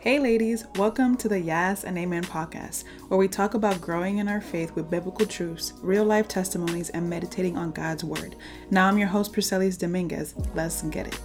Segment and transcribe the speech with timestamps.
[0.00, 4.28] Hey, ladies, welcome to the Yes and Amen podcast, where we talk about growing in
[4.28, 8.36] our faith with biblical truths, real life testimonies, and meditating on God's Word.
[8.70, 10.36] Now, I'm your host, Priscelis Dominguez.
[10.54, 11.20] Let's get it.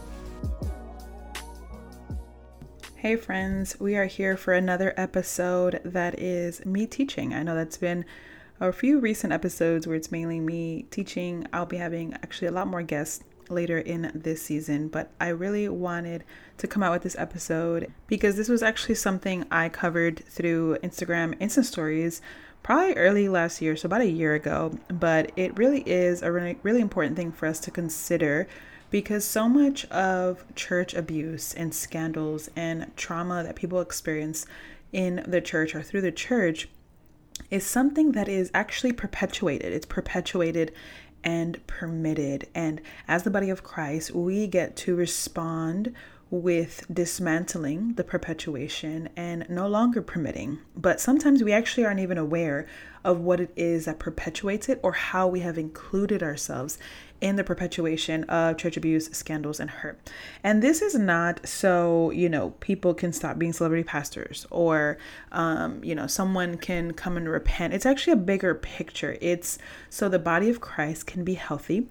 [2.95, 7.31] Hey, friends, we are here for another episode that is me teaching.
[7.31, 8.05] I know that's been
[8.59, 11.45] a few recent episodes where it's mainly me teaching.
[11.53, 15.67] I'll be having actually a lot more guests later in this season, but I really
[15.69, 16.23] wanted
[16.57, 21.35] to come out with this episode because this was actually something I covered through Instagram
[21.39, 22.21] Instant Stories
[22.63, 24.77] probably early last year, so about a year ago.
[24.87, 28.47] But it really is a really, really important thing for us to consider
[28.89, 34.45] because so much of church abuse and scandals and trauma that people experience
[34.91, 36.69] in the church or through the church
[37.49, 39.73] is something that is actually perpetuated.
[39.73, 40.71] It's perpetuated
[41.23, 42.47] and permitted.
[42.53, 45.93] And as the body of Christ, we get to respond
[46.33, 50.57] with dismantling the perpetuation and no longer permitting.
[50.75, 52.65] But sometimes we actually aren't even aware
[53.05, 56.79] of what it is that perpetuates it or how we have included ourselves
[57.21, 60.09] in the perpetuation of church abuse, scandals, and hurt.
[60.43, 64.97] And this is not so, you know, people can stop being celebrity pastors or,
[65.31, 67.75] um, you know, someone can come and repent.
[67.75, 69.17] It's actually a bigger picture.
[69.21, 69.59] It's
[69.91, 71.89] so the body of Christ can be healthy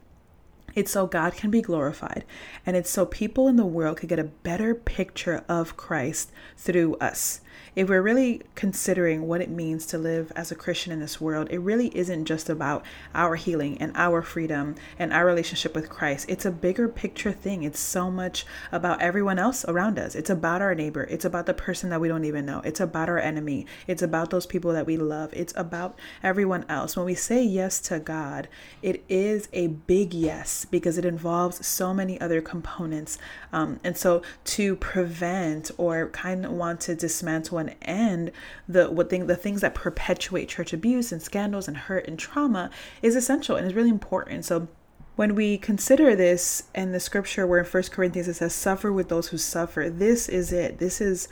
[0.74, 2.24] it's so God can be glorified,
[2.64, 6.94] and it's so people in the world could get a better picture of Christ through
[6.96, 7.40] us.
[7.74, 11.48] If we're really considering what it means to live as a Christian in this world,
[11.50, 12.84] it really isn't just about
[13.14, 16.26] our healing and our freedom and our relationship with Christ.
[16.28, 17.62] It's a bigger picture thing.
[17.62, 20.14] It's so much about everyone else around us.
[20.14, 21.04] It's about our neighbor.
[21.04, 22.60] It's about the person that we don't even know.
[22.62, 23.64] It's about our enemy.
[23.86, 25.32] It's about those people that we love.
[25.32, 26.94] It's about everyone else.
[26.94, 28.48] When we say yes to God,
[28.82, 33.16] it is a big yes because it involves so many other components.
[33.50, 38.32] Um, and so to prevent or kind of want to dismantle and end
[38.68, 42.70] the what thing the things that perpetuate church abuse and scandals and hurt and trauma
[43.02, 44.44] is essential and is really important.
[44.44, 44.68] So
[45.16, 49.08] when we consider this in the scripture where in First Corinthians it says, suffer with
[49.08, 50.78] those who suffer, this is it.
[50.78, 51.28] This is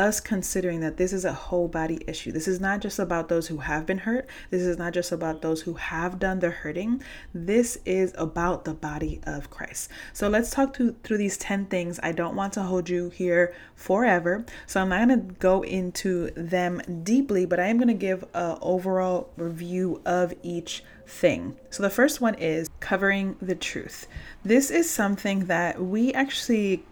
[0.00, 2.32] us considering that this is a whole body issue.
[2.32, 4.28] This is not just about those who have been hurt.
[4.48, 7.02] This is not just about those who have done the hurting.
[7.34, 9.90] This is about the body of Christ.
[10.14, 12.00] So let's talk to, through these 10 things.
[12.02, 14.46] I don't want to hold you here forever.
[14.66, 18.24] So I'm not going to go into them deeply, but I am going to give
[18.32, 21.56] an overall review of each thing.
[21.68, 24.06] So the first one is covering the truth.
[24.44, 26.84] This is something that we actually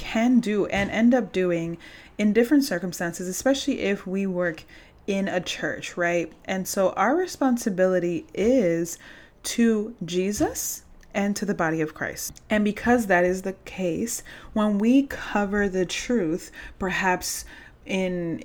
[0.00, 1.76] can do and end up doing
[2.20, 4.64] in different circumstances, especially if we work
[5.06, 6.30] in a church, right?
[6.44, 8.98] And so our responsibility is
[9.44, 10.82] to Jesus
[11.14, 12.42] and to the body of Christ.
[12.50, 14.22] And because that is the case,
[14.52, 17.46] when we cover the truth, perhaps
[17.86, 18.44] in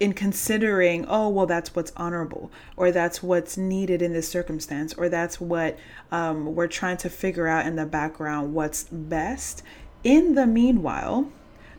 [0.00, 5.10] in considering, oh, well, that's what's honorable, or that's what's needed in this circumstance, or
[5.10, 5.76] that's what
[6.10, 9.62] um, we're trying to figure out in the background, what's best.
[10.04, 11.30] In the meanwhile,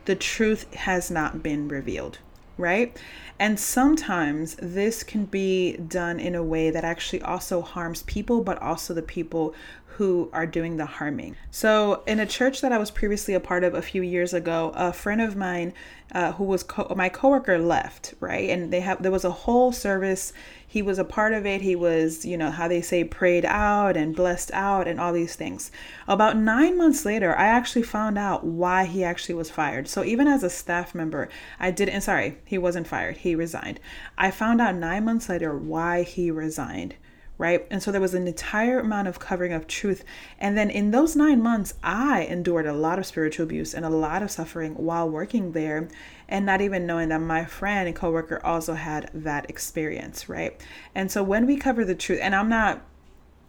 [0.04, 2.18] the truth has not been revealed,
[2.56, 2.96] right?
[3.38, 8.60] And sometimes this can be done in a way that actually also harms people, but
[8.60, 9.54] also the people
[10.00, 11.36] who are doing the harming.
[11.50, 14.72] So, in a church that I was previously a part of a few years ago,
[14.74, 15.74] a friend of mine
[16.12, 18.48] uh, who was co- my coworker left, right?
[18.48, 20.32] And they have there was a whole service.
[20.66, 21.60] He was a part of it.
[21.60, 25.36] He was, you know, how they say prayed out and blessed out and all these
[25.36, 25.70] things.
[26.08, 29.86] About 9 months later, I actually found out why he actually was fired.
[29.86, 31.28] So, even as a staff member,
[31.58, 33.18] I didn't sorry, he wasn't fired.
[33.18, 33.80] He resigned.
[34.16, 36.94] I found out 9 months later why he resigned
[37.40, 37.66] right?
[37.70, 40.04] And so there was an entire amount of covering of truth.
[40.38, 43.88] And then in those nine months, I endured a lot of spiritual abuse and a
[43.88, 45.88] lot of suffering while working there,
[46.28, 50.60] and not even knowing that my friend and coworker also had that experience, right?
[50.94, 52.82] And so when we cover the truth, and I'm not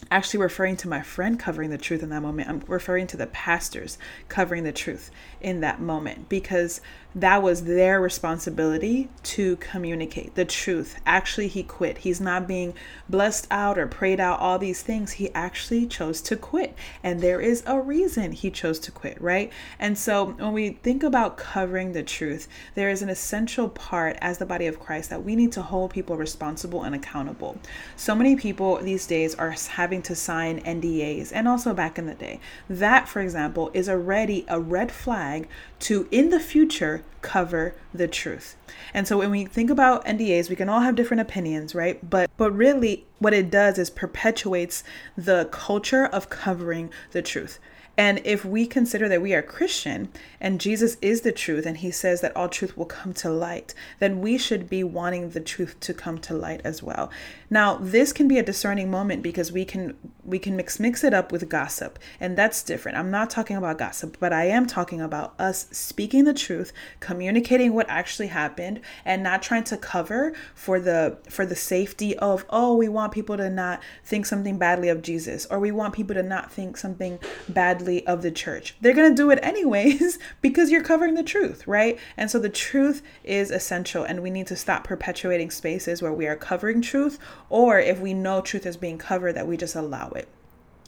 [0.09, 2.49] actually referring to my friend covering the truth in that moment.
[2.49, 3.99] I'm referring to the pastors
[4.29, 6.81] covering the truth in that moment because
[7.13, 10.99] that was their responsibility to communicate the truth.
[11.05, 11.99] Actually, he quit.
[11.99, 12.73] He's not being
[13.09, 15.13] blessed out or prayed out, all these things.
[15.13, 16.73] He actually chose to quit.
[17.03, 19.51] And there is a reason he chose to quit, right?
[19.77, 24.37] And so when we think about covering the truth, there is an essential part as
[24.37, 27.57] the body of Christ that we need to hold people responsible and accountable.
[27.97, 32.15] So many people these days are having to sign NDAs and also back in the
[32.15, 32.39] day.
[32.69, 35.49] That, for example, is already a red flag
[35.81, 38.55] to in the future cover the truth.
[38.93, 41.97] And so when we think about NDAs, we can all have different opinions, right?
[42.07, 44.83] But but really what it does is perpetuates
[45.15, 47.59] the culture of covering the truth.
[47.97, 51.91] And if we consider that we are Christian and Jesus is the truth and he
[51.91, 55.79] says that all truth will come to light, then we should be wanting the truth
[55.81, 57.11] to come to light as well.
[57.51, 61.13] Now, this can be a discerning moment because we can we can mix mix it
[61.13, 62.97] up with gossip, and that's different.
[62.97, 66.71] I'm not talking about gossip, but I am talking about us speaking the truth,
[67.01, 72.45] communicating what actually happened and not trying to cover for the for the safety of
[72.49, 76.15] oh, we want people to not think something badly of Jesus or we want people
[76.15, 77.19] to not think something
[77.49, 78.77] badly of the church.
[78.79, 81.99] They're to do it anyways because you're covering the truth, right?
[82.15, 86.27] And so the truth is essential and we need to stop perpetuating spaces where we
[86.27, 87.19] are covering truth
[87.51, 90.27] or if we know truth is being covered, that we just allow it.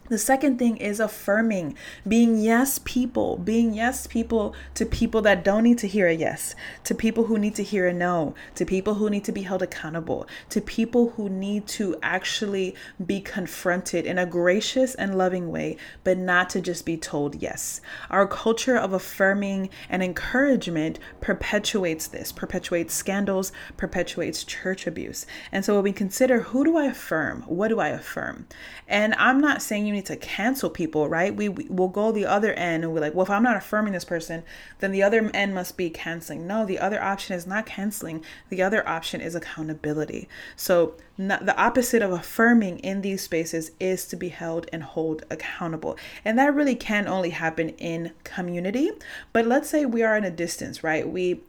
[0.10, 5.64] The second thing is affirming, being yes people, being yes people to people that don't
[5.64, 8.96] need to hear a yes, to people who need to hear a no, to people
[8.96, 14.18] who need to be held accountable, to people who need to actually be confronted in
[14.18, 17.80] a gracious and loving way, but not to just be told yes.
[18.10, 25.26] Our culture of affirming and encouragement perpetuates this, perpetuates scandals, perpetuates church abuse.
[25.50, 27.44] And so when we consider who do I affirm?
[27.44, 28.48] What do I affirm?
[28.86, 31.34] And I'm not saying you need to cancel people, right?
[31.36, 33.94] We, we will go the other end and we're like, well, if I'm not affirming
[33.94, 34.44] this person,
[34.80, 36.45] then the other end must be canceling.
[36.45, 38.24] No, the other option is not canceling.
[38.50, 40.28] The other option is accountability.
[40.56, 45.24] So not, the opposite of affirming in these spaces is to be held and hold
[45.30, 45.98] accountable.
[46.25, 48.92] And that really can only happen in community.
[49.31, 51.07] But let's say we are in a distance, right?
[51.07, 51.42] We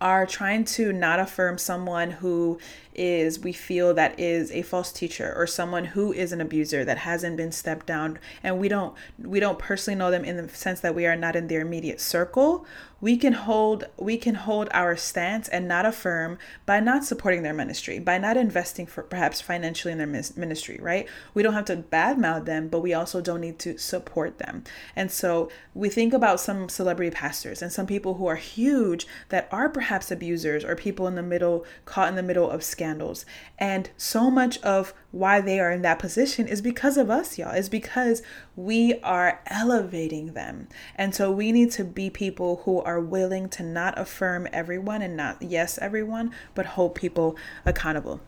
[0.00, 2.58] are trying to not affirm someone who
[2.98, 6.98] is we feel that is a false teacher or someone who is an abuser that
[6.98, 8.18] hasn't been stepped down.
[8.42, 11.36] And we don't we don't personally know them in the sense that we are not
[11.36, 12.66] in their immediate circle.
[13.00, 17.54] We can hold we can hold our stance and not affirm by not supporting their
[17.54, 20.06] ministry by not investing for perhaps financially in their
[20.36, 21.08] ministry right?
[21.32, 24.64] We don't have to badmouth them but we also don't need to support them.
[24.96, 29.48] And so we think about some celebrity pastors and some people who are huge that
[29.52, 33.26] are perhaps abusers or people in the middle caught in the middle of scandals scandals.
[33.58, 37.54] And so much of why they are in that position is because of us, y'all.
[37.54, 38.22] Is because
[38.56, 40.68] we are elevating them.
[40.94, 45.16] And so we need to be people who are willing to not affirm everyone and
[45.16, 48.20] not yes everyone, but hold people accountable.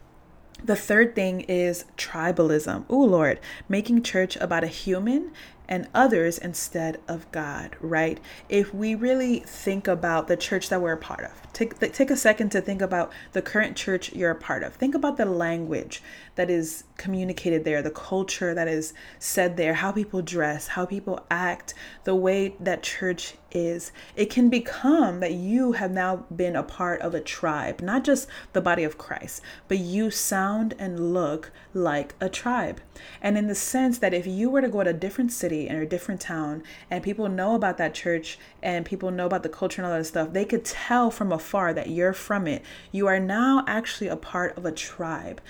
[0.62, 2.84] The third thing is tribalism.
[2.90, 5.32] Oh, Lord, making church about a human
[5.70, 8.18] and others instead of God, right?
[8.48, 12.16] If we really think about the church that we're a part of, take, take a
[12.16, 14.74] second to think about the current church you're a part of.
[14.74, 16.02] Think about the language
[16.40, 21.20] that is communicated there, the culture that is said there, how people dress, how people
[21.30, 23.92] act, the way that church is.
[24.16, 28.26] It can become that you have now been a part of a tribe, not just
[28.54, 32.80] the body of Christ, but you sound and look like a tribe.
[33.20, 35.82] And in the sense that if you were to go to a different city or
[35.82, 39.82] a different town and people know about that church and people know about the culture
[39.82, 42.62] and all that stuff, they could tell from afar that you're from it.
[42.92, 45.42] You are now actually a part of a tribe.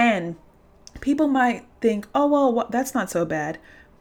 [0.00, 0.36] And
[1.02, 3.58] people might think, oh, well, that's not so bad.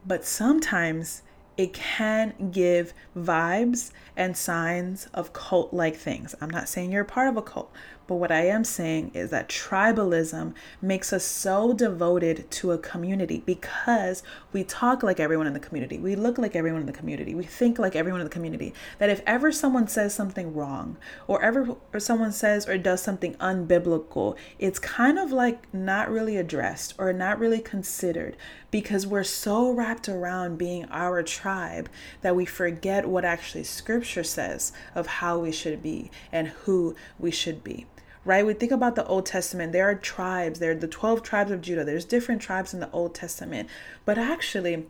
[0.08, 1.24] But sometimes
[1.58, 6.36] it can give vibes and signs of cult like things.
[6.40, 7.70] I'm not saying you're a part of a cult,
[8.10, 13.44] but what I am saying is that tribalism makes us so devoted to a community
[13.46, 16.00] because we talk like everyone in the community.
[16.00, 17.36] We look like everyone in the community.
[17.36, 18.74] We think like everyone in the community.
[18.98, 20.98] That if ever someone says something wrong
[21.28, 26.36] or ever or someone says or does something unbiblical, it's kind of like not really
[26.36, 28.36] addressed or not really considered
[28.72, 31.90] because we're so wrapped around being our tribe
[32.22, 37.30] that we forget what actually scripture says of how we should be and who we
[37.30, 37.86] should be
[38.26, 38.46] right?
[38.46, 39.72] We think about the Old Testament.
[39.72, 41.84] There are tribes, there are the 12 tribes of Judah.
[41.84, 43.70] There's different tribes in the Old Testament.
[44.06, 44.86] But actually,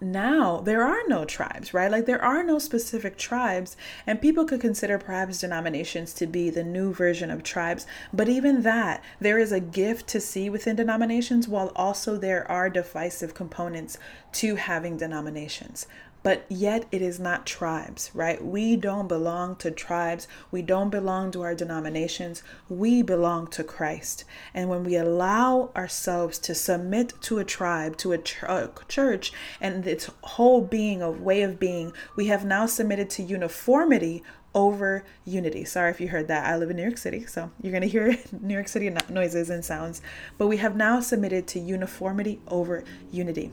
[0.00, 1.90] now there are no tribes, right?
[1.90, 6.62] Like there are no specific tribes, and people could consider perhaps denominations to be the
[6.62, 7.86] new version of tribes.
[8.12, 12.70] But even that, there is a gift to see within denominations, while also there are
[12.70, 13.98] divisive components
[14.34, 15.86] to having denominations
[16.28, 18.44] but yet it is not tribes, right?
[18.44, 20.28] We don't belong to tribes.
[20.50, 22.42] We don't belong to our denominations.
[22.68, 24.24] We belong to Christ.
[24.52, 29.32] And when we allow ourselves to submit to a tribe, to a, a uh, church,
[29.58, 34.22] and its whole being, of way of being, we have now submitted to uniformity
[34.54, 35.64] over unity.
[35.64, 36.44] Sorry if you heard that.
[36.44, 39.48] I live in New York City, so you're going to hear New York City noises
[39.48, 40.02] and sounds.
[40.36, 43.50] But we have now submitted to uniformity over unity.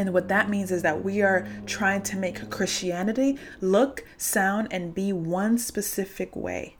[0.00, 4.94] And what that means is that we are trying to make Christianity look, sound, and
[4.94, 6.76] be one specific way.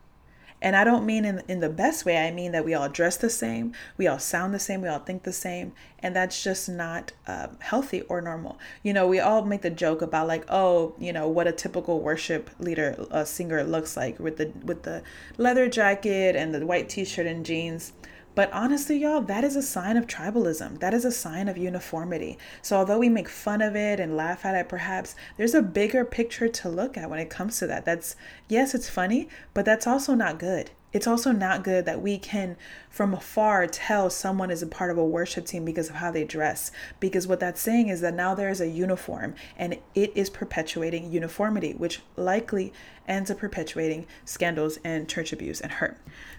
[0.63, 2.17] And I don't mean in, in the best way.
[2.17, 5.01] I mean that we all dress the same, we all sound the same, we all
[5.01, 5.75] think the same.
[5.99, 8.59] And that's just not uh, healthy or normal.
[8.83, 12.01] You know, we all make the joke about like, oh, you know, what a typical
[12.01, 15.03] worship leader, a singer looks like with the with the
[15.37, 17.93] leather jacket and the white t-shirt and jeans.
[18.35, 20.79] But honestly, y'all, that is a sign of tribalism.
[20.79, 22.39] That is a sign of uniformity.
[22.63, 26.05] So, although we make fun of it and laugh at it, perhaps, there's a bigger
[26.05, 27.85] picture to look at when it comes to that.
[27.85, 28.17] That's,
[28.49, 30.71] yes, it's funny, but that's also not good.
[30.93, 32.57] It's also not good that we can,
[32.89, 36.25] from afar, tell someone is a part of a worship team because of how they
[36.25, 36.73] dress.
[36.99, 41.13] Because what that's saying is that now there is a uniform and it is perpetuating
[41.13, 42.73] uniformity, which likely
[43.07, 45.97] ends up perpetuating scandals and church abuse and hurt.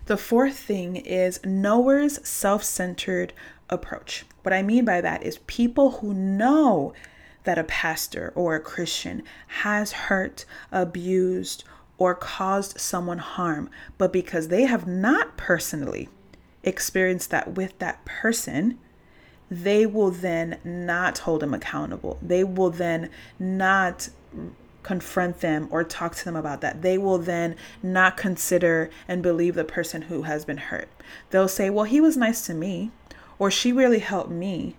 [0.08, 3.34] The fourth thing is knowers' self centered
[3.70, 4.26] approach.
[4.44, 6.94] What I mean by that is people who know
[7.44, 11.64] that a pastor or a Christian has hurt, abused,
[12.02, 16.10] or caused someone harm, but because they have not personally
[16.64, 18.80] experienced that with that person,
[19.52, 22.18] they will then not hold them accountable.
[22.20, 24.10] They will then not
[24.82, 26.82] confront them or talk to them about that.
[26.82, 30.90] They will then not consider and believe the person who has been hurt.
[31.30, 32.90] They'll say, Well, he was nice to me,
[33.38, 34.76] or she really helped me.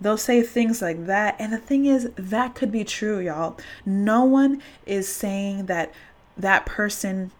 [0.00, 1.34] They'll say things like that.
[1.40, 3.58] And the thing is, that could be true, y'all.
[3.84, 5.92] No one is saying that
[6.36, 7.30] that person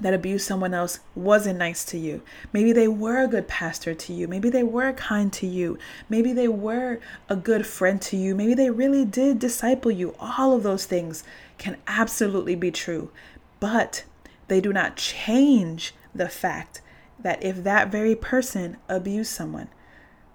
[0.00, 2.22] that abused someone else wasn't nice to you.
[2.52, 4.28] Maybe they were a good pastor to you.
[4.28, 5.78] Maybe they were kind to you.
[6.08, 8.34] Maybe they were a good friend to you.
[8.34, 10.14] Maybe they really did disciple you.
[10.18, 11.24] All of those things
[11.58, 13.10] can absolutely be true.
[13.58, 14.04] But
[14.48, 16.82] they do not change the fact
[17.18, 19.68] that if that very person abused someone,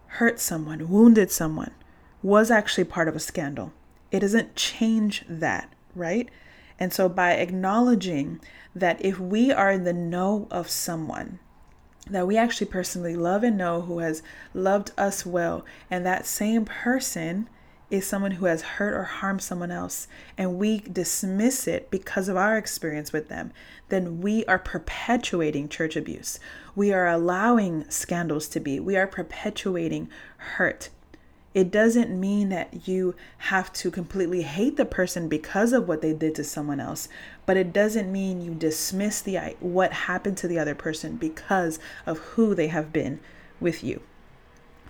[0.08, 1.72] hurt someone, wounded someone,
[2.24, 3.74] was actually part of a scandal,
[4.12, 6.30] it doesn't change that, right?
[6.82, 8.40] And so, by acknowledging
[8.74, 11.38] that if we are the know of someone
[12.10, 14.24] that we actually personally love and know who has
[14.56, 17.48] loved us well, and that same person
[17.92, 20.08] is someone who has hurt or harmed someone else,
[20.40, 23.52] and we dismiss it because of our experience with them,
[23.90, 26.40] then we are perpetuating church abuse.
[26.76, 28.80] We are allowing scandals to be.
[28.80, 30.90] We are perpetuating hurt.
[31.54, 36.14] It doesn't mean that you have to completely hate the person because of what they
[36.14, 37.10] did to someone else,
[37.46, 42.20] but it doesn't mean you dismiss the what happened to the other person because of
[42.20, 43.20] who they have been
[43.60, 44.02] with you.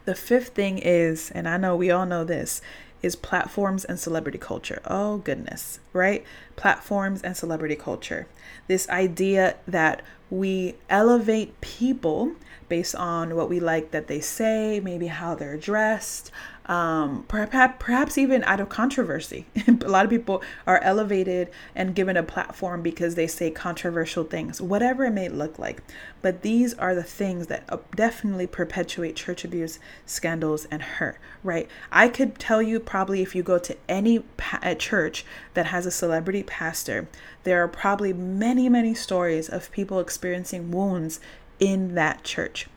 [0.06, 2.62] The fifth thing is, and I know we all know this,
[3.02, 4.82] is platforms and celebrity culture.
[4.86, 6.24] Oh goodness, right?
[6.56, 8.28] Platforms and celebrity culture.
[8.68, 12.34] This idea that we elevate people
[12.70, 16.32] based on what we like that they say, maybe how they're dressed,
[16.72, 19.46] um, perhaps, perhaps even out of controversy.
[19.68, 24.62] a lot of people are elevated and given a platform because they say controversial things,
[24.62, 25.84] whatever it may look like.
[26.22, 31.68] But these are the things that uh, definitely perpetuate church abuse scandals and hurt, right?
[31.92, 35.26] I could tell you probably if you go to any pa- church
[35.56, 37.10] that has a celebrity pastor,
[37.44, 41.20] there are probably many, many stories of people experiencing wounds
[41.60, 42.70] in that church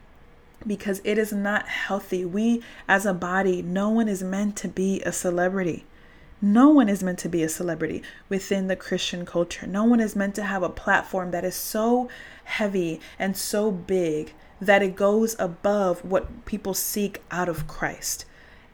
[0.66, 2.24] because it is not healthy.
[2.24, 5.84] We, as a body, no one is meant to be a celebrity.
[6.40, 9.66] No one is meant to be a celebrity within the Christian culture.
[9.66, 12.08] No one is meant to have a platform that is so
[12.44, 18.24] heavy and so big that it goes above what people seek out of Christ.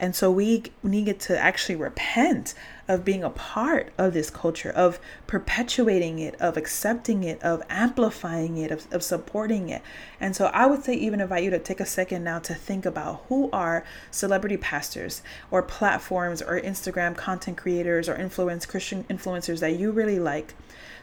[0.01, 2.55] And so we need to actually repent
[2.87, 8.57] of being a part of this culture, of perpetuating it, of accepting it, of amplifying
[8.57, 9.83] it, of, of supporting it.
[10.19, 12.83] And so I would say, even invite you to take a second now to think
[12.83, 19.59] about who are celebrity pastors or platforms or Instagram content creators or influence Christian influencers
[19.59, 20.55] that you really like.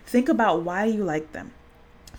[0.07, 1.53] Think about why you like them.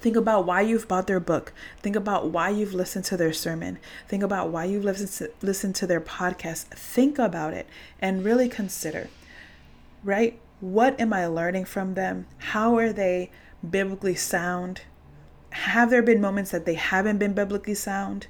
[0.02, 1.52] Think about why you've bought their book.
[1.82, 3.80] Think about why you've listened to their sermon.
[4.08, 6.66] Think about why you've listened to, listened to their podcast.
[6.68, 7.68] Think about it
[8.02, 9.10] and really consider,
[10.04, 10.40] right?
[10.62, 12.28] What am I learning from them?
[12.38, 13.32] How are they
[13.68, 14.82] biblically sound?
[15.52, 18.28] Have there been moments that they haven't been biblically sound?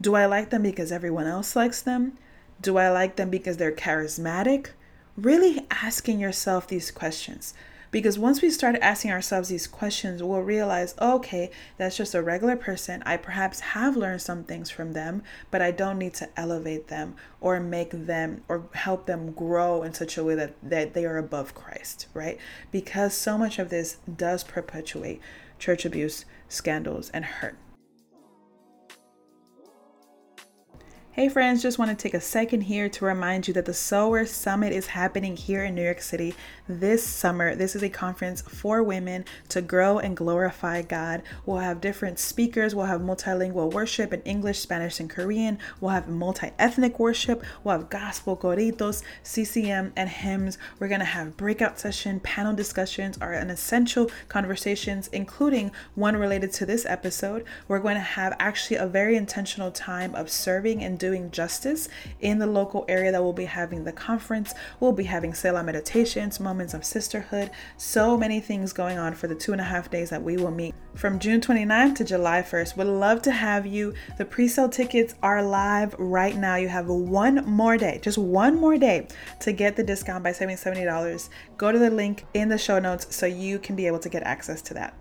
[0.00, 2.18] Do I like them because everyone else likes them?
[2.60, 4.68] Do I like them because they're charismatic?
[5.16, 7.54] Really asking yourself these questions.
[7.90, 12.56] Because once we start asking ourselves these questions, we'll realize, okay, that's just a regular
[12.56, 13.02] person.
[13.06, 17.16] I perhaps have learned some things from them, but I don't need to elevate them
[17.40, 21.18] or make them or help them grow in such a way that, that they are
[21.18, 22.38] above Christ, right?
[22.70, 25.20] Because so much of this does perpetuate
[25.58, 27.56] church abuse, scandals, and hurt.
[31.18, 34.24] Hey friends, just want to take a second here to remind you that the Sower
[34.24, 36.32] Summit is happening here in New York City
[36.68, 37.56] this summer.
[37.56, 41.24] This is a conference for women to grow and glorify God.
[41.44, 45.58] We'll have different speakers, we'll have multilingual worship in English, Spanish, and Korean.
[45.80, 50.56] We'll have multi ethnic worship, we'll have gospel, corridos, CCM, and hymns.
[50.78, 56.52] We're going to have breakout session, panel discussions, are an essential conversations, including one related
[56.52, 57.44] to this episode.
[57.66, 61.88] We're going to have actually a very intentional time of serving and doing doing justice
[62.20, 64.52] in the local area that we'll be having the conference.
[64.78, 69.34] We'll be having Selah meditations, moments of sisterhood, so many things going on for the
[69.34, 72.76] two and a half days that we will meet from June 29th to July 1st.
[72.76, 73.94] Would love to have you.
[74.18, 76.56] The pre sale tickets are live right now.
[76.56, 79.08] You have one more day, just one more day
[79.40, 81.30] to get the discount by saving $70.
[81.56, 84.24] Go to the link in the show notes so you can be able to get
[84.24, 84.94] access to that.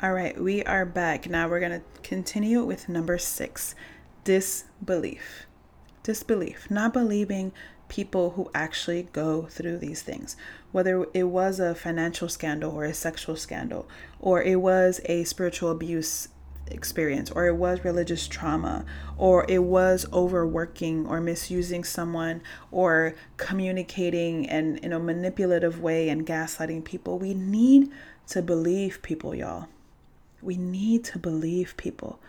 [0.00, 1.28] All right, we are back.
[1.28, 3.74] Now we're going to continue with number six
[4.28, 5.46] disbelief.
[6.02, 7.50] Disbelief, not believing
[7.88, 10.36] people who actually go through these things,
[10.70, 13.88] whether it was a financial scandal or a sexual scandal,
[14.20, 16.28] or it was a spiritual abuse
[16.66, 18.84] experience, or it was religious trauma,
[19.16, 26.26] or it was overworking or misusing someone, or communicating and in a manipulative way and
[26.26, 27.18] gaslighting people.
[27.18, 27.90] We need
[28.26, 29.68] to believe people, y'all.
[30.42, 32.20] We need to believe people.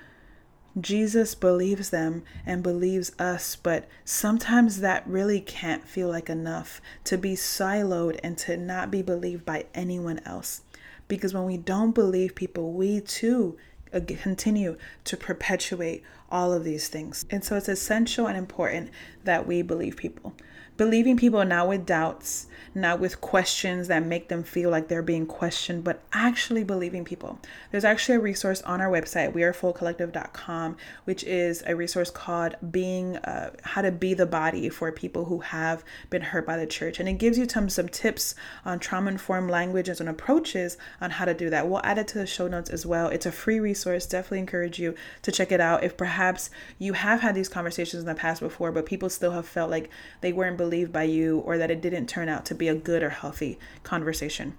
[0.80, 7.18] Jesus believes them and believes us, but sometimes that really can't feel like enough to
[7.18, 10.62] be siloed and to not be believed by anyone else.
[11.08, 13.58] Because when we don't believe people, we too
[13.94, 17.26] uh, continue to perpetuate all of these things.
[17.32, 18.92] And so it's essential and important
[19.24, 20.36] that we believe people.
[20.80, 25.26] Believing people now with doubts not with questions that make them feel like they're being
[25.26, 27.40] questioned, but actually believing people.
[27.72, 33.52] There's actually a resource on our website, wearefullcollective.com, which is a resource called Being uh,
[33.64, 37.00] How to Be the Body for people who have been hurt by the church.
[37.00, 41.26] And it gives you some, some tips on trauma informed languages and approaches on how
[41.26, 41.68] to do that.
[41.68, 43.08] We'll add it to the show notes as well.
[43.08, 44.06] It's a free resource.
[44.06, 45.84] Definitely encourage you to check it out.
[45.84, 49.48] If perhaps you have had these conversations in the past before, but people still have
[49.48, 49.90] felt like
[50.22, 50.58] they weren't
[50.92, 54.58] by you or that it didn't turn out to be a good or healthy conversation.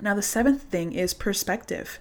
[0.00, 1.98] Now, the seventh thing is perspective.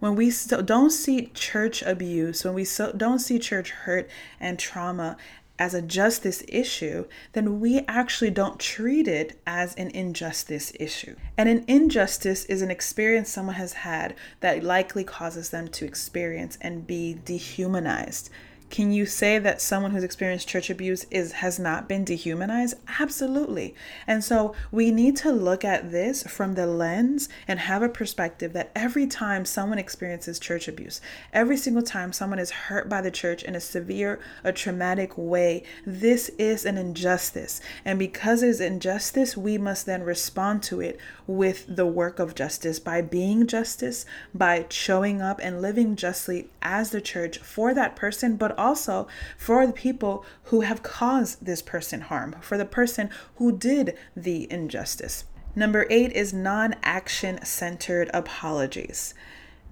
[0.00, 0.32] When we
[0.64, 2.66] don't see church abuse, when we
[2.96, 5.16] don't see church hurt and trauma
[5.58, 11.14] as a justice issue, then we actually don't treat it as an injustice issue.
[11.38, 16.58] And an injustice is an experience someone has had that likely causes them to experience
[16.60, 18.28] and be dehumanized.
[18.72, 22.76] Can you say that someone who's experienced church abuse is has not been dehumanized?
[22.98, 23.74] Absolutely.
[24.06, 28.54] And so we need to look at this from the lens and have a perspective
[28.54, 31.02] that every time someone experiences church abuse,
[31.34, 35.64] every single time someone is hurt by the church in a severe a traumatic way,
[35.84, 37.60] this is an injustice.
[37.84, 42.78] And because it's injustice, we must then respond to it with the work of justice
[42.78, 48.36] by being justice, by showing up and living justly as the church for that person,
[48.36, 53.56] but also for the people who have caused this person harm, for the person who
[53.56, 55.24] did the injustice.
[55.54, 59.14] Number eight is non action centered apologies.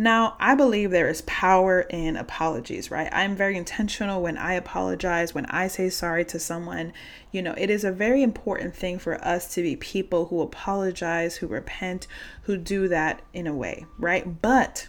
[0.00, 3.10] Now, I believe there is power in apologies, right?
[3.12, 6.94] I'm very intentional when I apologize, when I say sorry to someone.
[7.32, 11.36] You know, it is a very important thing for us to be people who apologize,
[11.36, 12.06] who repent,
[12.44, 14.40] who do that in a way, right?
[14.40, 14.88] But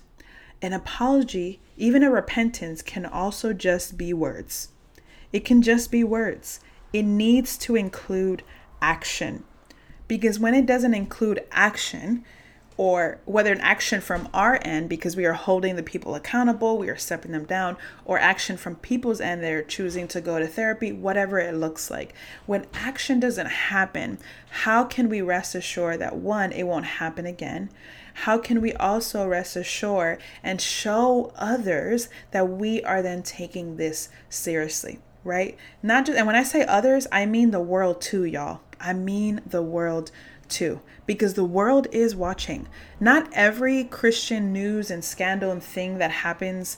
[0.61, 4.69] an apology, even a repentance, can also just be words.
[5.33, 6.59] It can just be words.
[6.93, 8.43] It needs to include
[8.81, 9.43] action.
[10.07, 12.25] Because when it doesn't include action,
[12.77, 16.89] or whether an action from our end because we are holding the people accountable, we
[16.89, 20.91] are stepping them down, or action from people's end, they're choosing to go to therapy,
[20.91, 22.13] whatever it looks like.
[22.45, 24.17] When action doesn't happen,
[24.49, 27.69] how can we rest assured that one, it won't happen again?
[28.13, 34.09] How can we also rest assured and show others that we are then taking this
[34.29, 35.57] seriously, right?
[35.81, 38.61] Not just, and when I say others, I mean the world too, y'all.
[38.79, 40.11] I mean the world
[40.47, 42.67] too, because the world is watching.
[42.99, 46.77] Not every Christian news and scandal and thing that happens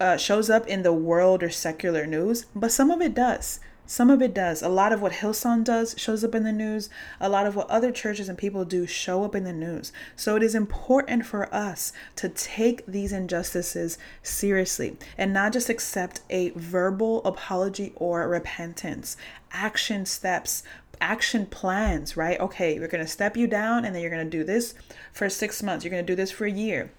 [0.00, 3.60] uh, shows up in the world or secular news, but some of it does.
[3.88, 4.62] Some of it does.
[4.62, 6.90] A lot of what Hillsong does shows up in the news.
[7.20, 9.92] A lot of what other churches and people do show up in the news.
[10.16, 16.20] So it is important for us to take these injustices seriously and not just accept
[16.30, 19.16] a verbal apology or repentance.
[19.52, 20.64] Action steps,
[21.00, 22.40] action plans, right?
[22.40, 24.74] Okay, we're going to step you down and then you're going to do this
[25.12, 25.84] for six months.
[25.84, 26.90] You're going to do this for a year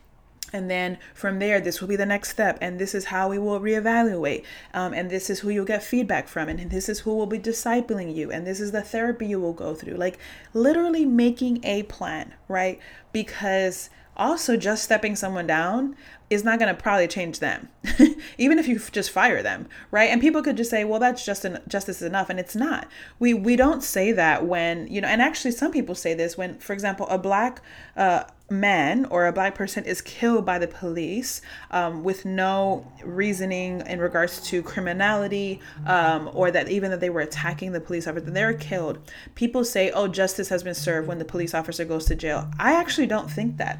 [0.53, 3.37] and then from there this will be the next step and this is how we
[3.37, 7.15] will reevaluate um, and this is who you'll get feedback from and this is who
[7.15, 9.95] will be discipling you and this is the therapy you will go through.
[9.95, 10.17] Like
[10.53, 12.79] literally making a plan right?
[13.11, 15.95] Because also just stepping someone down
[16.29, 17.69] is not going to probably change them
[18.37, 20.09] even if you just fire them right?
[20.09, 22.87] And people could just say well that's just an, justice enough and it's not.
[23.19, 26.57] We we don't say that when you know and actually some people say this when
[26.59, 27.61] for example a black
[27.97, 33.81] uh, man or a black person is killed by the police um, with no reasoning
[33.85, 38.25] in regards to criminality um, or that even that they were attacking the police officer
[38.25, 38.99] then they're killed.
[39.35, 42.49] People say oh justice has been served when the police officer goes to jail.
[42.57, 43.79] I actually don't think that.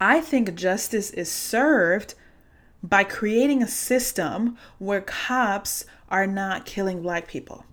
[0.00, 2.14] I think justice is served
[2.82, 7.64] by creating a system where cops are not killing black people.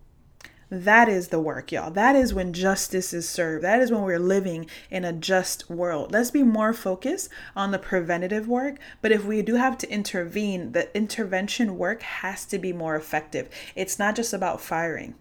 [0.70, 1.92] That is the work, y'all.
[1.92, 3.64] That is when justice is served.
[3.64, 6.12] That is when we're living in a just world.
[6.12, 8.76] Let's be more focused on the preventative work.
[9.02, 13.50] But if we do have to intervene, the intervention work has to be more effective.
[13.76, 15.16] It's not just about firing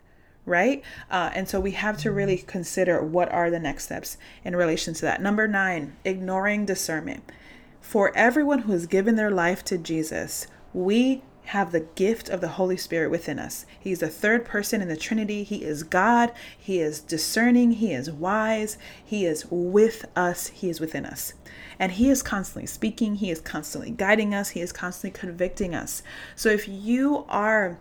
[0.46, 0.85] right?
[1.11, 4.94] Uh, and so we have to really consider what are the next steps in relation
[4.94, 5.20] to that.
[5.20, 7.32] Number nine, ignoring discernment.
[7.80, 12.48] For everyone who has given their life to Jesus, we have the gift of the
[12.48, 13.66] Holy Spirit within us.
[13.78, 15.44] He's the third person in the Trinity.
[15.44, 16.32] He is God.
[16.59, 17.72] He is discerning.
[17.72, 18.78] He is wise.
[19.04, 20.48] He is with us.
[20.48, 21.35] He is within us.
[21.78, 23.16] And He is constantly speaking.
[23.16, 24.50] He is constantly guiding us.
[24.50, 26.02] He is constantly convicting us.
[26.35, 27.78] So if you are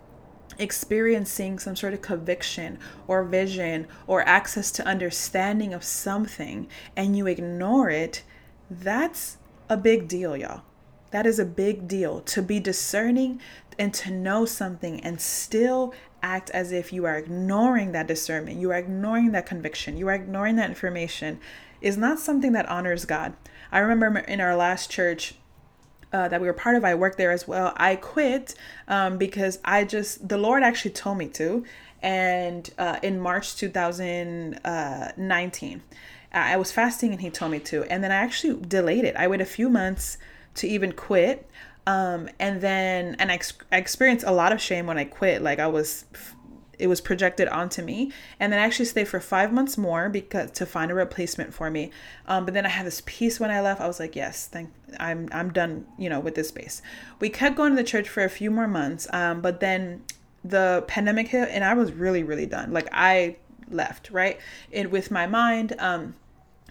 [0.60, 7.25] experiencing some sort of conviction or vision or access to understanding of something and you
[7.25, 8.23] ignore it,
[8.69, 9.38] that's
[9.69, 10.62] a big deal, y'all.
[11.12, 13.39] That is a big deal to be discerning
[13.78, 18.72] and to know something and still act as if you are ignoring that discernment, you
[18.72, 21.39] are ignoring that conviction, you are ignoring that information
[21.82, 23.34] is not something that honors God.
[23.72, 25.36] I remember in our last church,
[26.12, 27.74] uh, that we were part of, I worked there as well.
[27.76, 28.56] I quit
[28.88, 31.65] um, because I just, the Lord actually told me to.
[32.02, 35.82] And uh, in March 2019,
[36.32, 37.84] I was fasting and He told me to.
[37.84, 39.15] And then I actually delayed it.
[39.15, 40.18] I waited a few months
[40.56, 41.50] to even quit.
[41.88, 45.41] Um, and then, and I, ex- I experienced a lot of shame when I quit.
[45.41, 46.06] Like I was
[46.80, 48.12] it was projected onto me.
[48.39, 51.70] And then I actually stayed for five months more because to find a replacement for
[51.70, 51.91] me.
[52.28, 53.82] Um, but then I had this peace when I left.
[53.82, 56.82] I was like yes thank I'm I'm done you know with this space.
[57.20, 60.04] We kept going to the church for a few more months um, but then
[60.44, 62.72] the pandemic hit and I was really really done.
[62.72, 63.38] Like I
[63.70, 64.39] left right?
[64.72, 66.15] It with my mind um,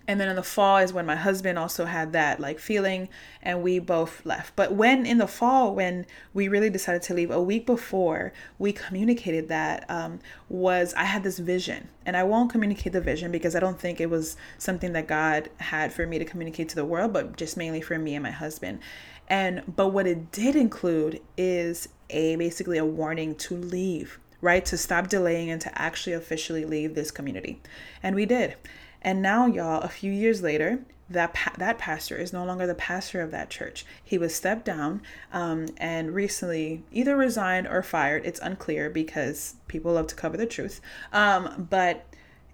[0.07, 3.09] and then in the fall is when my husband also had that like feeling
[3.43, 4.55] and we both left.
[4.55, 8.73] But when in the fall when we really decided to leave a week before we
[8.73, 11.89] communicated that um, was i had this vision.
[12.07, 15.51] And i won't communicate the vision because i don't think it was something that god
[15.59, 18.31] had for me to communicate to the world but just mainly for me and my
[18.31, 18.81] husband.
[19.29, 24.67] And but what it did include is a basically a warning to leave right?
[24.67, 27.63] To stop delaying and to actually officially leave this community.
[28.03, 28.57] And we did
[29.05, 32.75] and now, y'all, a few years later, that pa- that pastor is no longer the
[32.75, 33.85] pastor of that church.
[34.03, 38.25] He was stepped down um, and recently either resigned or fired.
[38.25, 40.81] It's unclear because people love to cover the truth.
[41.13, 42.07] Um, but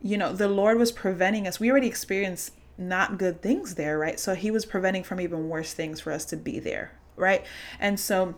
[0.02, 1.60] you know, the Lord was preventing us.
[1.60, 4.18] We already experienced not good things there, right?
[4.18, 7.44] So He was preventing from even worse things for us to be there, right?
[7.78, 8.36] And so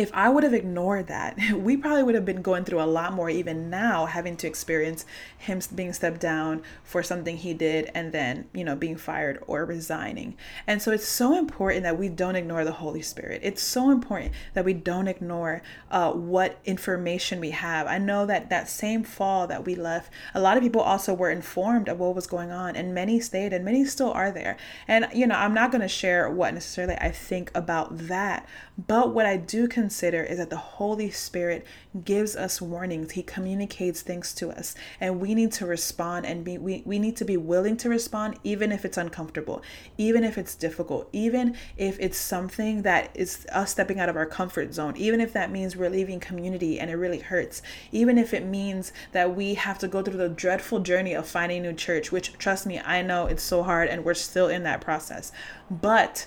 [0.00, 3.12] if I would have ignored that, we probably would have been going through a lot
[3.12, 5.04] more, even now, having to experience
[5.36, 9.66] him being stepped down for something he did and then, you know, being fired or
[9.66, 10.36] resigning.
[10.66, 13.42] And so it's so important that we don't ignore the Holy Spirit.
[13.44, 17.86] It's so important that we don't ignore uh, what information we have.
[17.86, 21.30] I know that that same fall that we left, a lot of people also were
[21.30, 24.56] informed of what was going on, and many stayed and many still are there.
[24.88, 28.48] And, you know, I'm not going to share what necessarily I think about that,
[28.86, 29.89] but what I do consider
[30.24, 31.66] is that the Holy Spirit
[32.04, 33.12] gives us warnings.
[33.12, 37.16] He communicates things to us, and we need to respond and be we, we need
[37.16, 39.62] to be willing to respond even if it's uncomfortable,
[39.98, 44.26] even if it's difficult, even if it's something that is us stepping out of our
[44.26, 48.32] comfort zone, even if that means we're leaving community and it really hurts, even if
[48.32, 51.76] it means that we have to go through the dreadful journey of finding a new
[51.76, 55.32] church, which trust me, I know it's so hard and we're still in that process.
[55.70, 56.26] But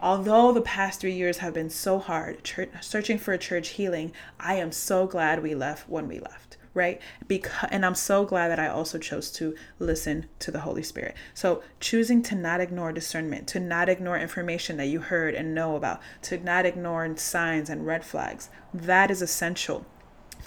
[0.00, 4.12] Although the past three years have been so hard, church, searching for a church healing,
[4.38, 7.00] I am so glad we left when we left, right?
[7.26, 11.16] Because, and I'm so glad that I also chose to listen to the Holy Spirit.
[11.34, 15.74] So, choosing to not ignore discernment, to not ignore information that you heard and know
[15.74, 19.84] about, to not ignore signs and red flags, that is essential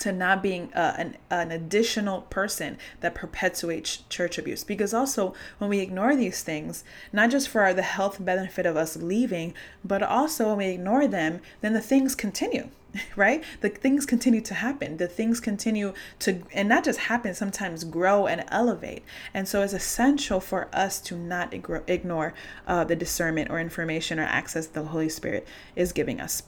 [0.01, 4.63] to not being uh, an, an additional person that perpetuates church abuse.
[4.63, 8.95] Because also, when we ignore these things, not just for the health benefit of us
[8.95, 12.69] leaving, but also when we ignore them, then the things continue
[13.15, 13.43] right?
[13.61, 14.97] The things continue to happen.
[14.97, 19.03] The things continue to, and not just happen, sometimes grow and elevate.
[19.33, 22.33] And so it's essential for us to not ignore
[22.67, 26.43] uh, the discernment or information or access the Holy Spirit is giving us.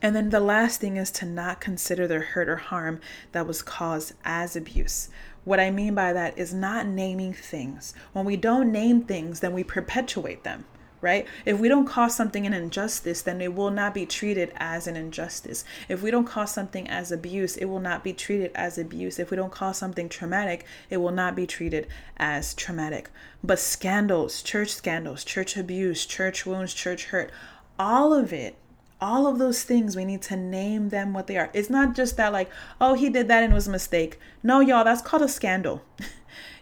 [0.00, 3.00] And then the last thing is to not consider the hurt or harm
[3.32, 5.08] that was caused as abuse.
[5.44, 7.94] What I mean by that is not naming things.
[8.12, 10.66] When we don't name things, then we perpetuate them,
[11.00, 11.26] right?
[11.44, 14.94] If we don't call something an injustice, then it will not be treated as an
[14.94, 15.64] injustice.
[15.88, 19.18] If we don't call something as abuse, it will not be treated as abuse.
[19.18, 23.10] If we don't call something traumatic, it will not be treated as traumatic.
[23.42, 27.32] But scandals, church scandals, church abuse, church wounds, church hurt,
[27.78, 28.56] all of it
[29.00, 31.50] all of those things we need to name them what they are.
[31.52, 34.18] It's not just that like oh he did that and it was a mistake.
[34.42, 35.82] No y'all that's called a scandal.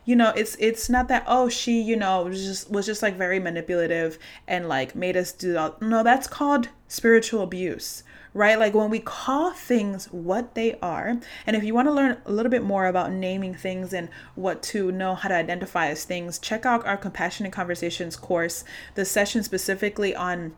[0.07, 3.17] You know it's it's not that oh she you know was just was just like
[3.17, 8.59] very manipulative and like made us do that no that's called spiritual abuse right?
[8.59, 12.31] Like when we call things what they are and if you want to learn a
[12.31, 16.39] little bit more about naming things and what to know how to identify as things
[16.39, 18.63] check out our compassionate conversations course
[18.95, 20.55] the session specifically on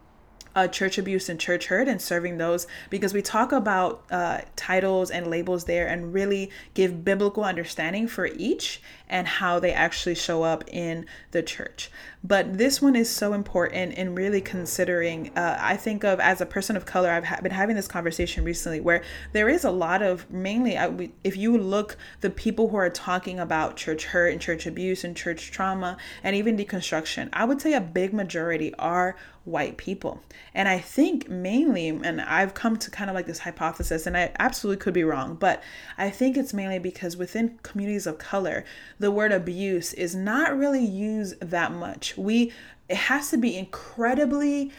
[0.54, 5.11] uh, church abuse and church hurt and serving those because we talk about uh, titles
[5.11, 10.42] and labels there and really give biblical understanding for each and how they actually show
[10.42, 11.90] up in the church.
[12.22, 15.30] But this one is so important in really considering.
[15.37, 18.44] Uh, I think of as a person of color, I've ha- been having this conversation
[18.44, 22.68] recently where there is a lot of mainly, I, we, if you look, the people
[22.68, 27.28] who are talking about church hurt and church abuse and church trauma and even deconstruction,
[27.32, 29.16] I would say a big majority are
[29.48, 30.22] white people.
[30.54, 34.32] And I think mainly, and I've come to kind of like this hypothesis, and I
[34.38, 35.62] absolutely could be wrong, but
[35.96, 38.64] I think it's mainly because within communities of color,
[38.98, 42.16] the word abuse is not really used that much.
[42.16, 42.52] We,
[42.88, 44.72] it has to be incredibly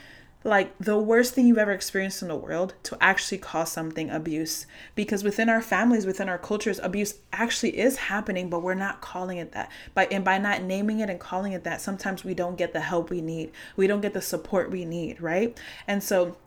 [0.43, 4.65] like the worst thing you've ever experienced in the world to actually cause something abuse.
[4.95, 9.38] Because within our families within our cultures abuse actually is happening but we're not calling
[9.38, 9.69] it that.
[9.93, 12.80] By and by not naming it and calling it that sometimes we don't get the
[12.80, 13.52] help we need.
[13.75, 15.58] We don't get the support we need right?
[15.88, 16.38] And so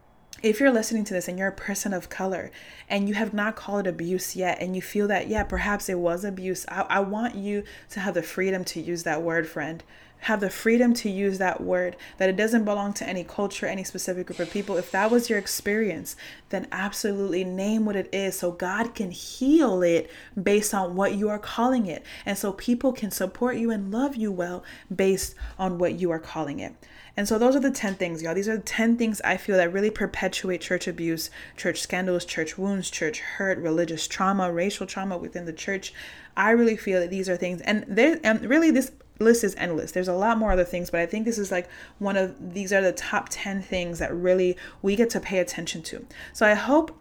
[0.43, 2.51] if you're listening to this and you're a person of color
[2.89, 5.99] and you have not called it abuse yet and you feel that yeah perhaps it
[5.99, 9.85] was abuse I, I want you to have the freedom to use that word friend
[10.23, 13.83] have the freedom to use that word, that it doesn't belong to any culture, any
[13.83, 14.77] specific group of people.
[14.77, 16.15] If that was your experience,
[16.51, 21.29] then absolutely name what it is so God can heal it based on what you
[21.29, 22.05] are calling it.
[22.25, 24.63] And so people can support you and love you well
[24.95, 26.75] based on what you are calling it.
[27.17, 28.35] And so those are the 10 things, y'all.
[28.35, 32.57] These are the 10 things I feel that really perpetuate church abuse, church scandals, church
[32.57, 35.93] wounds, church hurt, religious trauma, racial trauma within the church.
[36.37, 39.93] I really feel that these are things and there and really this list is endless.
[39.93, 42.73] There's a lot more other things, but I think this is like one of these
[42.73, 46.07] are the top 10 things that really we get to pay attention to.
[46.33, 46.99] So I hope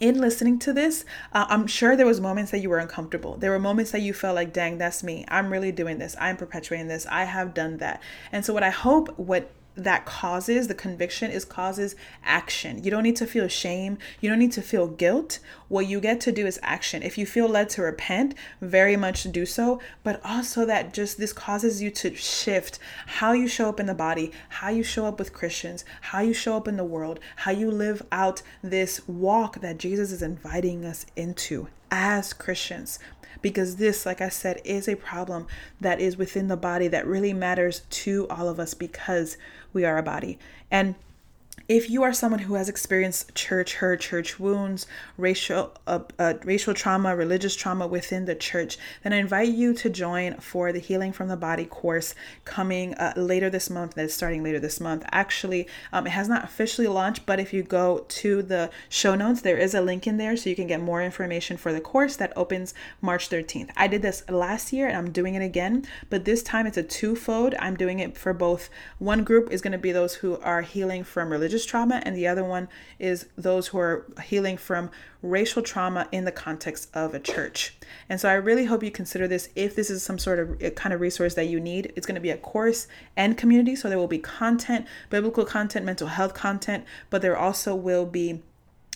[0.00, 3.36] in listening to this, uh, I'm sure there was moments that you were uncomfortable.
[3.36, 5.24] There were moments that you felt like, "Dang, that's me.
[5.28, 6.14] I'm really doing this.
[6.20, 7.06] I'm perpetuating this.
[7.10, 11.44] I have done that." And so what I hope what that causes the conviction is
[11.44, 12.82] causes action.
[12.82, 13.96] You don't need to feel shame.
[14.20, 15.38] You don't need to feel guilt.
[15.68, 17.02] What you get to do is action.
[17.02, 21.32] If you feel led to repent, very much do so, but also that just this
[21.32, 25.18] causes you to shift how you show up in the body, how you show up
[25.18, 29.60] with Christians, how you show up in the world, how you live out this walk
[29.60, 32.98] that Jesus is inviting us into as Christians
[33.42, 35.46] because this, like I said, is a problem
[35.80, 39.36] that is within the body that really matters to all of us because
[39.72, 40.38] we are a body.
[40.70, 40.94] And
[41.68, 44.86] if you are someone who has experienced church hurt, church wounds,
[45.18, 49.90] racial uh, uh, racial trauma, religious trauma within the church, then I invite you to
[49.90, 52.14] join for the Healing from the Body course
[52.46, 53.94] coming uh, later this month.
[53.94, 55.04] That's starting later this month.
[55.12, 59.42] Actually, um, it has not officially launched, but if you go to the show notes,
[59.42, 62.16] there is a link in there so you can get more information for the course
[62.16, 63.68] that opens March 13th.
[63.76, 66.82] I did this last year and I'm doing it again, but this time it's a
[66.82, 67.54] twofold.
[67.58, 68.70] I'm doing it for both.
[68.98, 72.16] One group is going to be those who are healing from religious religious trauma, and
[72.16, 72.68] the other one
[72.98, 74.90] is those who are healing from
[75.22, 77.76] racial trauma in the context of a church.
[78.08, 80.70] And so I really hope you consider this if this is some sort of eh,
[80.70, 81.92] kind of resource that you need.
[81.96, 85.84] It's going to be a course and community, so there will be content, biblical content,
[85.84, 88.42] mental health content, but there also will be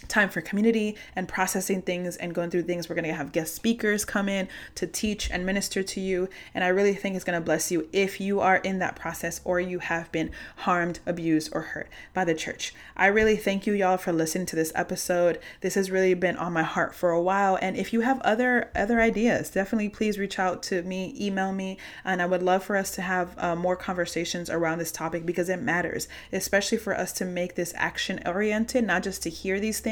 [0.09, 2.89] time for community and processing things and going through things.
[2.89, 6.29] We're going to have guest speakers come in to teach and minister to you.
[6.55, 9.41] And I really think it's going to bless you if you are in that process
[9.45, 12.75] or you have been harmed, abused, or hurt by the church.
[12.97, 15.39] I really thank you, y'all, for listening to this episode.
[15.61, 17.59] This has really been on my heart for a while.
[17.61, 21.79] And if you have other other ideas, definitely please reach out to me, email me,
[22.05, 25.49] and I would love for us to have uh, more conversations around this topic because
[25.49, 29.81] it matters, especially for us to make this action oriented, not just to hear these
[29.81, 29.92] things,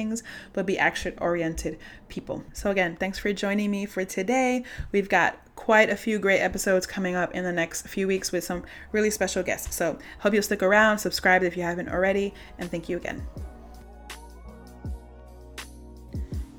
[0.53, 2.45] but be action oriented people.
[2.53, 4.65] So, again, thanks for joining me for today.
[4.93, 8.45] We've got quite a few great episodes coming up in the next few weeks with
[8.45, 9.75] some really special guests.
[9.75, 13.27] So, hope you'll stick around, subscribe if you haven't already, and thank you again.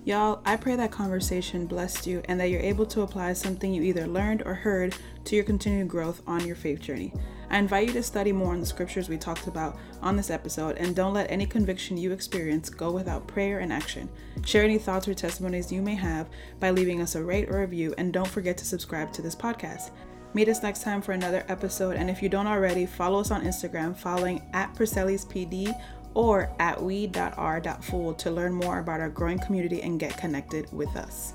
[0.03, 3.83] Y'all, I pray that conversation blessed you and that you're able to apply something you
[3.83, 7.13] either learned or heard to your continued growth on your faith journey.
[7.51, 10.77] I invite you to study more on the scriptures we talked about on this episode
[10.77, 14.07] and don't let any conviction you experience go without prayer and action.
[14.45, 16.29] Share any thoughts or testimonies you may have
[16.61, 19.91] by leaving us a rate or review and don't forget to subscribe to this podcast.
[20.33, 23.43] Meet us next time for another episode, and if you don't already, follow us on
[23.43, 25.77] Instagram following at PD
[26.13, 31.33] or at we.r.full to learn more about our growing community and get connected with us.